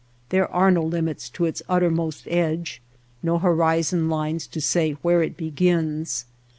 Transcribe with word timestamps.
There 0.29 0.47
are 0.51 0.71
no 0.71 0.81
limits 0.81 1.29
to 1.29 1.45
its 1.45 1.61
uttermost 1.69 2.27
edge, 2.27 2.81
no 3.21 3.37
horizon 3.37 4.09
lines 4.09 4.47
to 4.47 4.59
say 4.59 4.93
where 5.03 5.21
it 5.21 5.37
begins. 5.37 6.25